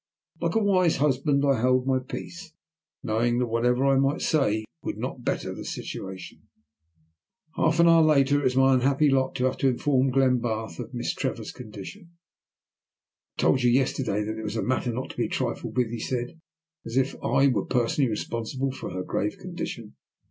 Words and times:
Like 0.39 0.55
a 0.55 0.63
wise 0.63 0.95
husband 0.95 1.45
I 1.45 1.61
held 1.61 1.85
my 1.85 1.99
peace, 1.99 2.53
knowing 3.03 3.37
that 3.37 3.45
whatever 3.45 3.85
I 3.85 3.97
might 3.97 4.21
say 4.21 4.65
would 4.81 4.97
not 4.97 5.23
better 5.23 5.53
the 5.53 5.63
situation. 5.63 6.41
Half 7.55 7.79
an 7.79 7.87
hour 7.87 8.01
later 8.01 8.39
it 8.41 8.45
was 8.45 8.55
my 8.55 8.73
unhappy 8.73 9.11
lot 9.11 9.35
to 9.35 9.43
have 9.45 9.57
to 9.57 9.67
inform 9.67 10.09
Glenbarth 10.09 10.79
of 10.79 10.95
Miss 10.95 11.13
Trevor's 11.13 11.51
condition. 11.51 12.13
"I 13.37 13.41
told 13.43 13.61
you 13.61 13.69
yesterday 13.69 14.23
that 14.23 14.39
it 14.39 14.43
was 14.43 14.55
a 14.55 14.63
matter 14.63 14.91
not 14.91 15.11
to 15.11 15.17
be 15.17 15.27
trifled 15.27 15.77
with," 15.77 15.91
he 15.91 15.99
said, 15.99 16.41
as 16.83 16.97
if 16.97 17.13
I 17.23 17.45
were 17.49 17.65
personally 17.67 18.09
responsible 18.09 18.71
for 18.71 18.89
her 18.89 19.03
grave 19.03 19.37
condition. 19.37 19.97